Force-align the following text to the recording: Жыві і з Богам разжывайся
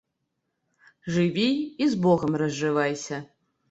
Жыві 1.17 1.45
і 1.53 1.93
з 1.95 2.03
Богам 2.09 2.43
разжывайся 2.47 3.27